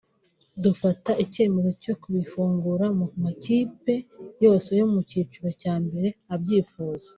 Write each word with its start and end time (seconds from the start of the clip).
dufata 0.63 1.11
icyemezo 1.23 1.71
cyo 1.83 1.93
kurifungura 2.01 2.85
ku 3.09 3.15
makipe 3.23 3.93
yose 4.43 4.69
yo 4.79 4.85
mu 4.91 4.99
cyiciro 5.09 5.49
cya 5.61 5.73
mbere 5.83 6.07
abyifuza” 6.35 7.07